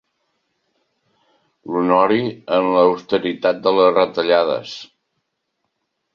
L'honori 1.75 2.17
en 2.57 2.71
l'austeritat 2.77 3.61
de 3.69 3.75
les 3.77 3.93
retallades. 4.01 4.75